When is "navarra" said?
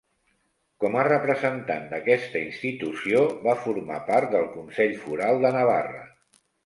5.59-6.01